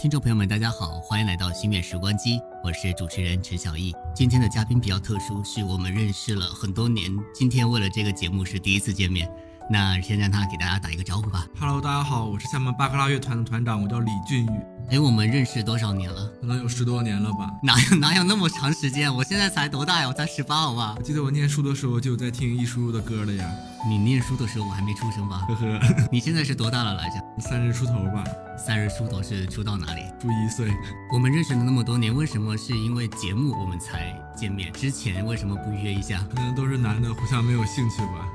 [0.00, 3.94] 听众朋友们，大家好，欢迎来到心愿时光机，我是主持人陈小艺。
[4.14, 9.30] 今天的嘉宾比较特殊，是我们认识了很多年，今天为了这个节目是第一次见面。
[9.68, 11.46] 那先让他给大家打一个招呼吧。
[11.58, 14.50] Hello，大家好，我是厦门巴克拉乐团的团长，我叫李俊宇。
[14.90, 16.28] 哎，我们认识多少年了？
[16.40, 17.48] 可能有十多年了吧？
[17.62, 19.14] 哪有哪有那么长时间？
[19.14, 20.08] 我现在才多大呀？
[20.08, 20.94] 我才十八，好吧？
[20.96, 23.48] 我记得我念书的时候就有在听易叔叔的歌了呀。
[23.88, 25.46] 你念书的时候我还没出生吧？
[25.48, 25.80] 呵呵。
[26.10, 27.24] 你现在是多大了来着？
[27.38, 28.24] 三十出头吧。
[28.58, 30.02] 三十出头是出到哪里？
[30.20, 30.74] 出一岁。
[31.12, 34.72] 我们认识了那么多年，为什么是因为节目我们才见面？
[34.72, 36.24] 之前为什么不约一下？
[36.28, 38.26] 可能都是男的，互相没有兴趣吧。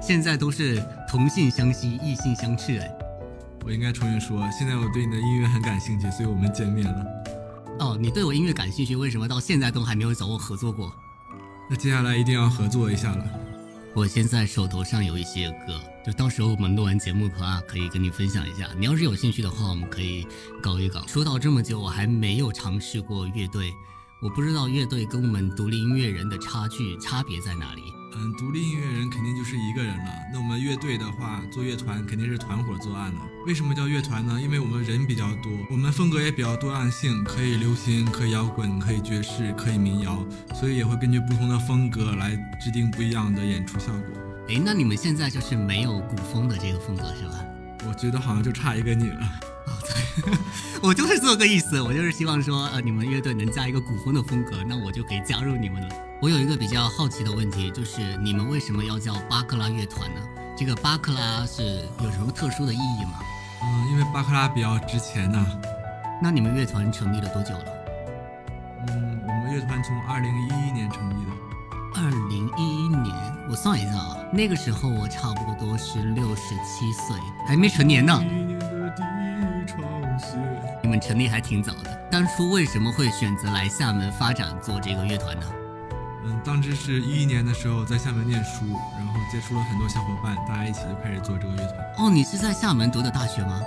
[0.00, 2.78] 现在都是同性相吸，异性相斥。
[2.78, 2.90] 哎，
[3.64, 7.06] 我应该重新说，现在我对你的音乐很感兴趣，所以我们见面了。
[7.80, 10.92] 哦，你对我音乐感兴趣，为什么到现在都还没有找我合作过？
[11.68, 13.24] 那接下来一定要合作一下了。
[13.94, 18.68] 我现在手头上有一些歌，就到时候我们录完节目的话，可以跟你分享一下。
[18.78, 20.26] 你要是有兴趣的话，我们可以
[20.62, 21.06] 搞一搞。
[21.06, 23.72] 说到这么久，我还没有尝试过乐队，
[24.22, 27.82] 我不知道乐队跟我们独立音乐人的差距差别在哪里。
[28.18, 30.04] 嗯，独立音乐人肯定就是一个人了。
[30.32, 33.20] 那我们乐队的话，做乐团肯定是团伙作案的。
[33.46, 34.40] 为什么叫乐团呢？
[34.40, 44.46] 因为我们人比较多，我们风格也比较多样性，可以流行，可以摇滚，可以爵士，可以民谣，所以也会根据不同的风格来制定不一样的演出效果。
[44.48, 47.44] 诶，那你们现在就是没有古风的这个风格是吧？
[47.86, 49.40] 我觉得好像就差一个你了。
[49.66, 50.32] 哦，对，
[50.86, 55.88] 我就是这个意思，我就是希望说，呃，你们乐队能加一个古风的风格，那我就可以加入你们了。
[56.22, 60.20] 我有一个比较好奇的问题，就是你们为什么要叫巴克拉乐团呢？
[60.56, 63.18] 这个巴克拉是有什么特殊的意义吗？
[63.64, 65.44] 嗯，因为巴克拉比较值钱呐。
[66.22, 67.64] 那你们乐团成立了多久了？
[68.86, 71.32] 嗯，我们乐团从二零一一年成立的。
[71.96, 73.12] 二零一一年，
[73.50, 78.22] 我算一下啊，那个时候我差不多是六十七岁，还没成年呢。
[80.86, 85.46] 你们成立还挺早的，当初为什么会选择来厦门发展做这个乐团呢？
[86.24, 88.64] 嗯，当时是一一年的时候在厦门念书，
[88.96, 91.76] 然后接触了很多小伙伴，大家一起就开始做这个乐团。
[91.98, 93.60] 哦，你是在厦门读的大学吗？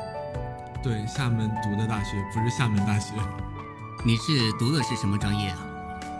[0.81, 3.11] 对，厦门读的大学，不是厦门大学。
[4.05, 5.57] 你是读的是什么专业啊？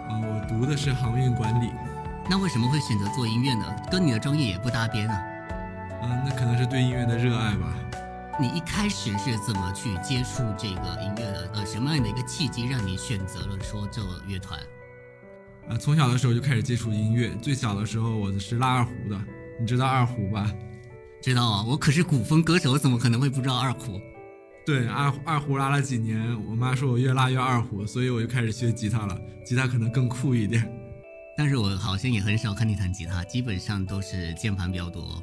[0.10, 1.72] 嗯，我读的是航运管理。
[2.30, 3.66] 那为什么会选择做音乐呢？
[3.90, 5.18] 跟你的专业也不搭边啊。
[6.04, 7.68] 嗯，那可能是对音乐的热爱吧。
[8.42, 11.52] 你一开始是怎么去接触这个音乐的？
[11.56, 14.58] 呃，什么样的一个契机让你选择了说这个乐团？
[15.68, 17.36] 啊，从小的时候就开始接触音乐。
[17.42, 19.20] 最小的时候我是拉二胡的，
[19.60, 20.50] 你知道二胡吧？
[21.22, 24.00] 知道啊，我可是古风歌手，怎么可能会不知道二胡？
[24.66, 29.20] 对，二二胡拉了几年，我妈说我越拉越二胡，所以我就开始学吉他了。
[29.46, 30.66] 吉他可能更酷一点，
[31.36, 35.22] 但是我好像也很少看你弹吉他，基本上都是键盘比较多。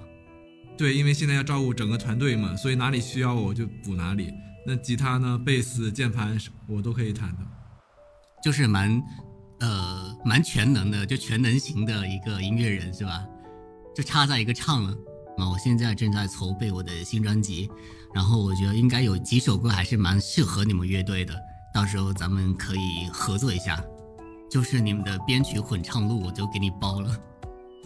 [0.77, 4.33] 对，因为现在要照顾整个团队嘛，所以哪里需要我就补哪里。
[4.67, 7.39] 那吉他呢，贝斯、键盘我都可以弹的，
[8.43, 9.03] 就是蛮。
[9.59, 13.25] 呃，蛮全能的，就全能型的一个音乐人是吧？
[13.95, 14.95] 就差在一个唱了。
[15.39, 17.67] 那我现在正在筹备我的新专辑，
[18.15, 21.35] 然后我觉得应该有几首歌还是蛮适合你们乐队的，
[21.73, 23.83] 到时候咱们可以合作一下。
[24.51, 27.19] 就是你们的编曲混唱录，我就给你包了。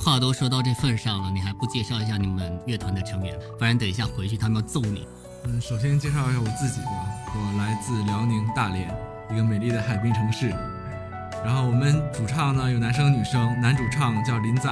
[0.01, 3.39] 话都说到这份上了，你还不介绍一下你们乐团的成员？
[3.59, 5.07] 不然等一下回去他们要揍你。
[5.45, 8.93] 嗯，首先介绍一下我自己吧，我来自辽宁大连，
[9.31, 10.49] 一个美丽的海滨城市。
[11.45, 14.71] 然后我们主唱呢有男生女生，男主唱叫林仔，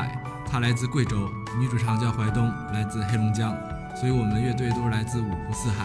[0.50, 1.28] 他来自贵州；
[1.58, 3.54] 女主唱叫怀东，来自黑龙江。
[3.94, 5.84] 所以我们乐队都是来自五湖四海。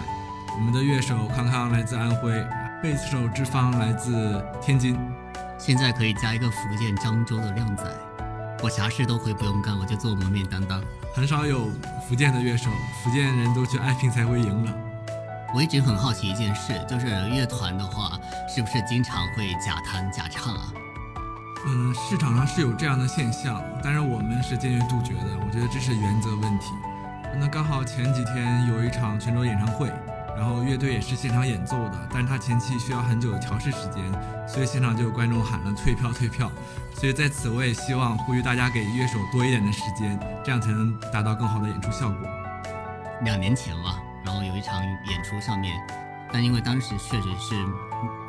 [0.55, 2.31] 我们的乐手康康来自安徽，
[2.81, 4.97] 贝斯手志芳来自天津。
[5.57, 7.83] 现在可以加一个福建漳州的靓仔，
[8.63, 10.81] 我啥事都会不用干，我就做门面担当。
[11.13, 11.69] 很少有
[12.07, 12.69] 福建的乐手，
[13.03, 14.74] 福建人都去爱拼才会赢了。
[15.53, 20.74] 我一直很好奇一件事，就是乐团的话，是不是经常会假弹假唱啊？
[21.68, 25.38] 嗯，市场上是有这样的现象，但是我们是坚决杜绝的。
[25.45, 26.68] 我觉得这是原则问题。
[27.38, 29.91] 那刚好前几天有一场泉州演唱会，
[30.35, 34.03] 然后乐队也是现场演奏的，但是他前期需要很久的调试时间，
[34.47, 36.51] 所以现场就有观众喊了退票退票。
[36.94, 42.18] 所以在此我也希望呼吁大家给乐手多一点的时间，这样才能达到更好的演出效果。
[43.21, 44.00] 两年前吧。
[44.25, 45.75] 然后有一场演出上面，
[46.31, 47.56] 但因为当时确实是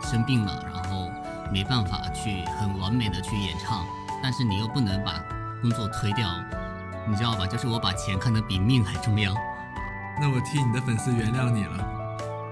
[0.02, 1.08] 生病了，然后
[1.52, 3.86] 没办法去很完美的去演唱。
[4.20, 5.22] 但是你又不能把
[5.62, 6.28] 工作推掉，
[7.06, 7.46] 你知道吧？
[7.46, 9.32] 就是我把钱看得比命还重要。
[10.20, 11.90] 那我替你的粉丝原谅你了。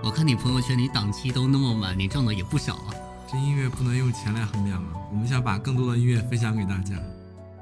[0.03, 2.95] 我看你朋友圈里档期都那么满，你赚的也不少啊。
[3.31, 4.91] 这音乐不能用钱来衡量啊！
[5.11, 6.97] 我们想把更多的音乐分享给大家。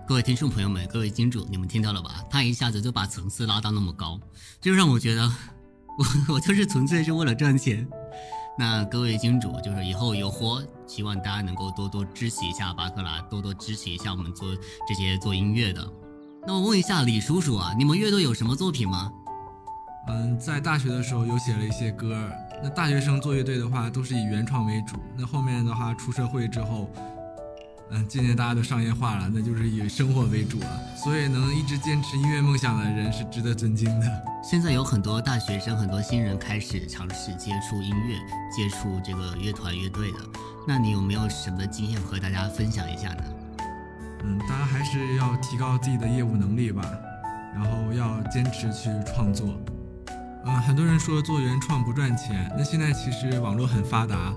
[0.09, 2.25] 各位听众朋友们，各位金主，你们听到了吧？
[2.31, 4.19] 他一下子就把层次拉到那么高，
[4.61, 5.31] 就让我觉得。
[5.99, 7.87] 我我就是纯粹是为了赚钱，
[8.59, 14.49] 那各位金主，就是以后有活，希望大家能够多多支持一下巴克拉，多多支持一下我们做
[14.89, 15.87] 这些做音乐的。
[16.47, 19.13] 那我问一下李叔叔啊，你们乐队有什么作品吗？
[20.09, 22.17] 嗯，在大学的时候有写了一些歌。
[22.63, 24.97] 那大学生做乐队的话，都是以原创为主。
[25.17, 26.91] 那后面的话，出社会之后，
[27.91, 30.81] 嗯，渐渐大家都商业化了，那就是以生活为主了。
[30.97, 34.23] 所以能一直坚持音乐梦想的人是值得尊敬的。
[34.43, 38.17] 现在有很多大学生、很多新人开始尝试接触音乐、
[38.55, 40.19] 接触这个乐团、乐队的。
[40.67, 43.25] 那你有没有什么经验和大家分享一下呢？
[44.25, 46.83] 嗯，大家还是要提高自己的业务能力吧，
[47.55, 49.55] 然后要坚持去创作。
[50.47, 54.35] 嗯，很多人说做原创不赚钱，那现在其实网络很发达，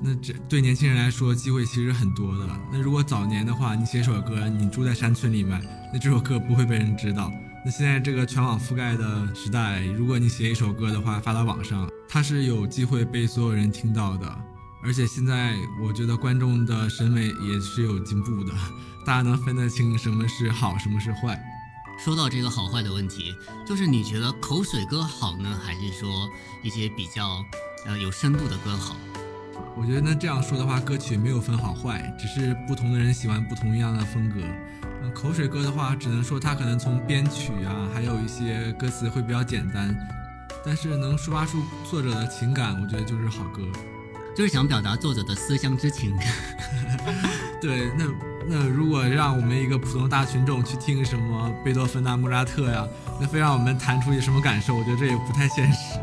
[0.00, 2.46] 那这对年轻人来说机会其实很多的。
[2.72, 5.60] 那如果早年的话，你写首歌，你住在山村里面，
[5.92, 7.30] 那这首歌不会被人知道。
[7.64, 14.38] 那现在这个全网覆盖的时代，如果你写一首歌的话发到网上，它是有机会被所有人听到的。
[14.84, 18.52] 而且现在我觉得观众的审美也是有进步的，
[19.04, 21.40] 大家能分得清什么是好，什么是坏。
[22.04, 23.32] 说到这个好坏的问题，
[23.64, 26.28] 就是你觉得口水歌好呢，还是说
[26.60, 27.44] 一些比较
[27.86, 28.96] 呃有深度的歌好？
[29.76, 34.40] 我觉得那这样说的话，歌曲没有分好坏，只是不同的人喜欢不同样的风格。
[35.00, 39.96] 嗯，口水歌的话，只能说它可能从编曲啊，还有一些歌词会比较简单，
[40.66, 43.62] 但是能抒发出作者的情感，我觉得就是好歌。
[44.34, 46.12] 就是想表达作者的思乡之情。
[47.60, 48.06] 对，那
[48.48, 52.86] 那如果让我们一个普通大群众去听什么贝多芬啊、莫扎特呀，
[53.20, 54.74] 那非让我们弹出一什么感受？
[54.74, 55.98] 我觉得这也不太现实。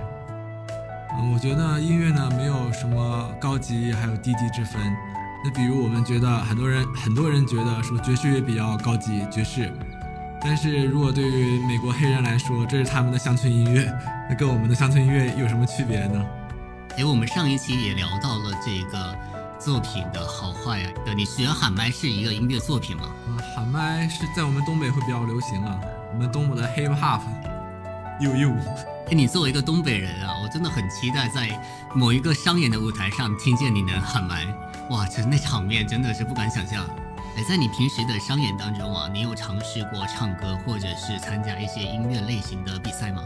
[1.20, 4.82] 嗯，我觉得音乐呢没有什么高级还有低级之分。
[5.44, 9.72] 那比如我们觉得很多人很多人觉得说爵士乐比较高级，爵士，
[10.42, 13.90] 但是如果对于美国黑人来说，这是他们的乡村音乐，
[14.30, 16.26] 那跟我们的乡村音乐有什么区别呢？
[16.98, 19.16] 哎，我们上一期也聊到了这个
[19.60, 20.92] 作品的好坏啊。
[21.06, 23.04] 对，你觉得喊麦是一个音乐作品吗？
[23.28, 25.80] 啊，喊麦是在我们东北会比较流行啊。
[26.14, 27.22] 我们东北的 hip hop，
[28.22, 28.50] 呦呦。
[29.08, 31.60] 哎，你作为一个东北人啊，我真的很期待在
[31.94, 34.46] 某一个商演的舞台上听见你能喊麦。
[34.90, 36.86] 哇，这那场面真的是不敢想象。
[37.36, 43.24] 哎，在你平时的商演当中啊，你有尝试过唱歌或者是参加一些音乐类型的比赛吗？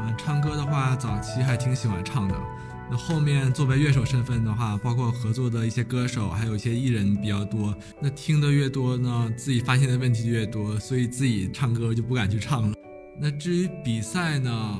[0.00, 2.34] 嗯，唱歌的话，早期还挺喜欢唱的。
[2.90, 7.76] 那后面作为乐手身份的话，包括合作的一些歌手，还有一些艺人比较多。
[8.00, 12.74] 那听的越多呢，自己发现的问题就越多，所以自己唱歌就不敢去唱了。
[13.20, 14.78] 那至于比赛呢，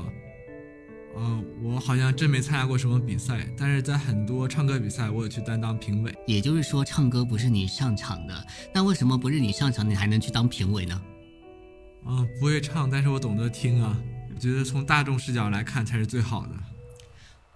[1.15, 6.11] 呃，我好像真没参加过什么比赛，但是在很多唱歌比赛，我有去担当评委。
[6.25, 11.01] 也就是说，唱歌不是你上场的，那为什么不是你上场，你还能去当评委呢？
[12.07, 13.95] 嗯，不会唱，但是我懂得听啊。
[14.33, 16.55] 我觉得从大众视角来看才是最好的。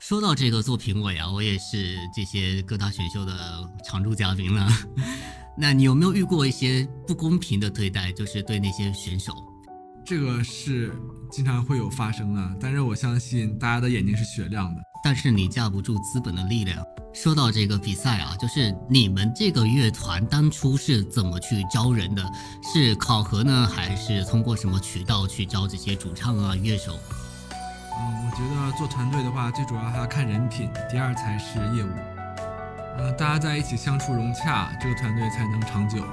[0.06, 3.34] 说到这个做评委啊，我也是这些各大选秀的
[3.86, 4.68] 常驻嘉宾了。
[5.58, 8.12] 那你有没有遇过一些不公平的对待？
[8.12, 9.32] 就是对那些选手？
[10.06, 10.94] 这个是
[11.32, 14.82] 经常会有发生的，但是我相信大家的眼睛是雪亮的。
[15.02, 16.86] 但是你架不住资本的力量。
[17.14, 22.30] 说到这个比赛啊，就是你们这个乐团当初是怎么去招人的？
[22.74, 27.00] 是考核呢，还是通过什么渠道去招这些主唱啊、乐手？
[28.00, 31.90] 嗯，我觉得做团队的话，最主要还要看人品，第二才是业务。
[32.97, 36.04] 嗯，大家在一起相处融洽，这个团队才能长久。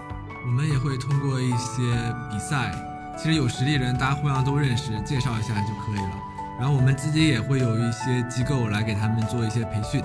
[0.47, 2.73] 我们也会通过一些比赛，
[3.17, 6.13] 其实有实力人，大家互相都认识，介绍一下就可以了。
[6.59, 10.03] 然后我们自己也会有一些机构来给他们做一些培训。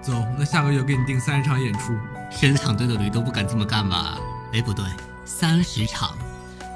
[0.00, 1.92] 走，那下个月给你定三十场演出，
[2.30, 4.18] 现场队的驴都不敢这么干吧？
[4.54, 4.84] 哎，不对，
[5.24, 6.16] 三十场，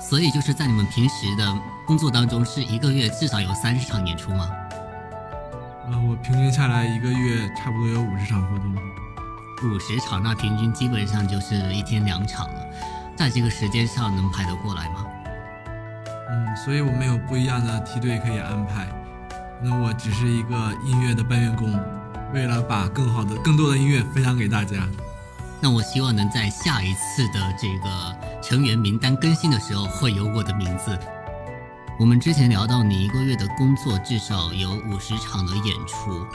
[0.02, 4.50] 所以就是在你们平时的工作当中，是一个月至少有三十场演出吗？
[5.86, 8.74] 啊，我平均下来一个月差不多有五十场活动。
[9.64, 12.66] 五十场，那平均基本上就是一天两场了，
[13.16, 15.06] 在这个时间上能排得过来吗？
[16.30, 18.88] 嗯，所以我们有不一样的梯队可以安排，
[19.62, 21.78] 那我只是一个音乐的搬运工。
[22.34, 24.76] 为了把更好的、更多的音乐分享给大家，
[25.60, 30.98] 那我希望能在下一次的这个成员名单更新的时候会有我的名字。
[31.98, 36.26] 我们之前聊到你一个月的工作至少有五十场的演出，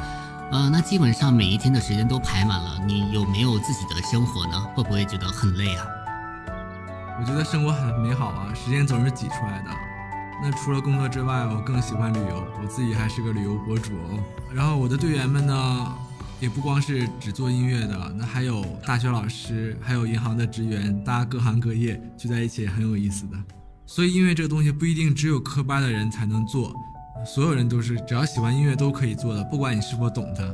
[0.51, 2.79] 呃，那基本上每一天的时间都排满了。
[2.85, 4.57] 你有没有自己的生活呢？
[4.73, 5.85] 会不会觉得很累啊？
[7.19, 9.71] 我觉得生活很美好啊，时间总是挤出来的。
[10.41, 12.47] 那除了工作之外，我更喜欢旅游。
[12.61, 14.19] 我自己还是个旅游博主哦。
[14.53, 15.93] 然后我的队员们呢，
[16.39, 23.37] 也不光是只做音乐的，那还有大学老师，还有银行的职员，大家各行各业聚在一起也很有意思的。
[23.87, 26.71] 所以音乐这个东西不一定只有科班的人才能做，
[27.25, 30.47] 所有人都是只要喜欢音乐都可以做的，不管你是否懂它。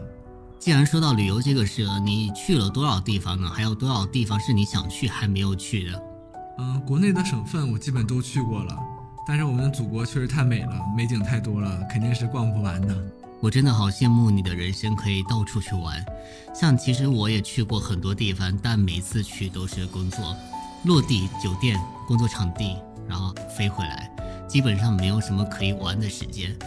[0.58, 3.50] 既然说到旅游这个事，你去了多少地方呢？
[3.50, 6.04] 还有多少地方是你想去还没有去的？
[6.60, 8.80] 嗯，国内的省份我基本都去过了，
[9.28, 12.96] 但是我们的祖国确实太美了，美景太多了，肯定是逛不完的。
[13.44, 16.02] 我真的好羡慕你的人生可以到处去玩。
[16.56, 20.34] 像其实我也去过很多地方，但每次去都是工作，
[20.86, 24.10] 落地酒店、工作场地，然后飞回来，
[24.48, 26.58] 基本上没有什么可以玩的时间。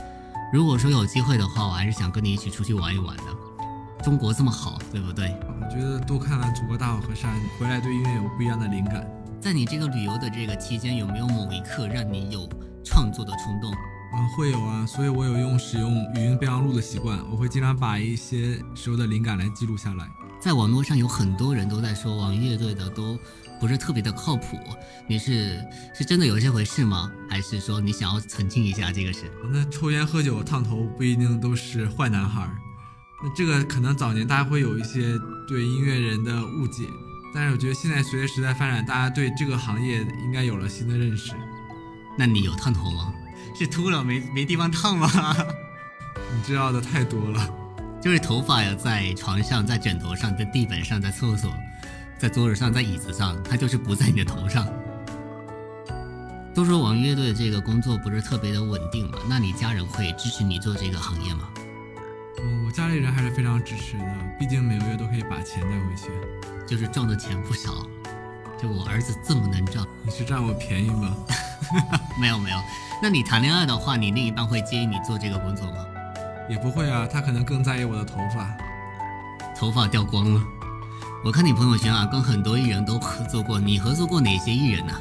[0.52, 3.24] 如果说有机会的话，我还是想跟你一起出去玩一玩的。
[4.04, 5.34] 中国这么好，对不对？
[5.58, 9.02] 我觉得多看看祖国大好河山，回来对音乐有不一样的灵感。
[9.40, 12.46] 在你这个旅游的这个期间，有没有某一刻让你有
[12.84, 13.72] 创作的冲动？
[14.18, 20.08] 嗯，会有啊，所以我有用使用语音备忘录的习惯，我会经常把一些时候的灵感来记录下来。
[20.40, 23.18] 在网络上有很多人都在说网易乐队的都
[23.60, 24.58] 不是特别的靠谱，
[25.06, 25.62] 你是
[25.94, 27.10] 是真的有这回事吗？
[27.28, 29.30] 还是说你想要澄清一下这个事？
[29.52, 32.48] 那抽烟喝酒烫头不一定都是坏男孩。
[33.22, 36.84] 那这个可能早年大家会有一些对音乐人的误解，
[37.34, 41.32] 但是我觉得现在随着时代发展，大家对这个行业应该有了新的认识。
[42.18, 43.12] 那你有烫头吗？
[43.54, 45.08] 是秃了没没地方烫吗？
[46.34, 47.48] 你知道的太多了，
[48.00, 51.52] 就是头发呀，在床上、在枕头上、在地板上、在厕所、
[52.18, 54.66] 在桌子上、在椅子上，它就是不在你的头上。
[56.54, 61.48] 都说网乐队这个工作不是特别的稳定嘛，那你家人会支持你做这个行业吗？
[62.38, 64.04] 嗯，我家里人还是非常支持的，
[64.38, 66.08] 毕竟每个月都可以把钱带回去，
[66.66, 67.86] 就是挣的钱不少。
[68.60, 71.14] 就我儿子这么能赚，你是占我便宜吗？
[72.20, 72.56] 没有没有。
[73.02, 75.84] 那你谈恋爱的话，你另一半会介意你做这个工作吗？
[76.48, 78.56] 也不会啊，他可能更在意我的头发，
[79.54, 80.40] 头发掉光了。
[81.24, 84.92] 我看你朋友圈啊，跟很多艺人都合作过，你合作过哪些艺人呢？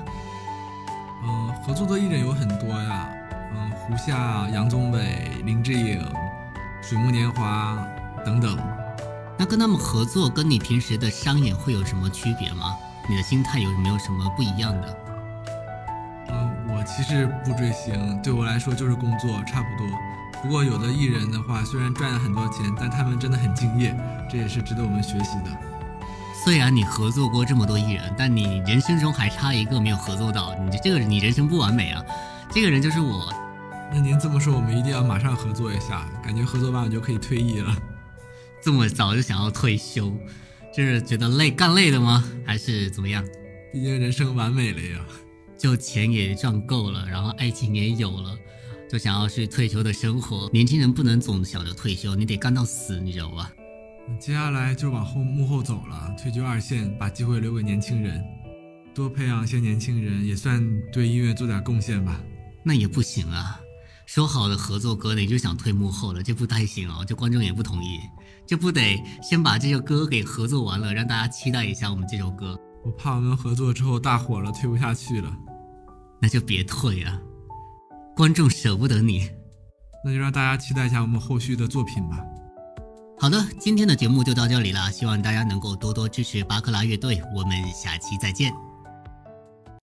[1.23, 3.07] 嗯，合作的艺人有很多呀，
[3.55, 6.03] 嗯，胡夏、杨宗纬、林志颖、
[6.81, 7.77] 水木年华
[8.25, 8.57] 等等。
[9.37, 12.75] 那跟他们合作，跟你平时的商演会有什么区别吗？
[13.07, 14.97] 你的心态有没有什么不一样的？
[16.29, 19.87] 嗯，我其实不追星对我来说就是工作，差不多。
[20.41, 23.95] 不过有的艺人的话，虽然赚了很多钱，但他们真的很敬业，
[24.29, 25.51] 这也是值得我们学习的。
[26.43, 32.03] 虽然你合作过这么多艺人，但你人生中还差一个没有合作到，你这个你人生不完美啊。
[32.51, 33.33] 这个人就是我。
[33.91, 37.75] 那您这么说，我们一定要马上合作一下，感觉合作完我就可以退役了。
[38.61, 40.15] 这么早就想要退休，就
[40.83, 42.23] 是觉得累干累的吗？
[42.45, 43.23] 还是怎么样？
[43.71, 45.05] 毕竟人生完美了呀。
[45.57, 48.37] 就钱也赚够了，然后爱情也有了，
[48.89, 50.49] 就想要去退休的生活。
[50.51, 53.51] 年轻人不能总想着退休，你得干到死，你知道吧？
[54.19, 58.21] 接下来就往后幕后走了，退居二线，把机会留给年轻人，
[58.93, 62.21] 多培养一些年轻人，也算对音乐做点贡献吧。
[62.63, 63.59] 那也不行啊，
[64.05, 67.99] 说好的合作歌，你就想退幕后了，这不太行哦，这观众也不同意，
[68.45, 72.57] 这不得先把这首歌给合作完了，让大家期待一下我们这首歌。
[72.83, 75.35] 我怕我们合作之后大火了，退不下去了。
[76.21, 77.19] 那就别退啊，
[78.15, 79.27] 观众舍不得你。
[80.03, 82.23] 那就让大家期待一下我们后续的作品吧。
[83.17, 88.53] 好的，今天的节目就到这里了，希望大家能够多多支持巴克拉乐队，我们下期再见。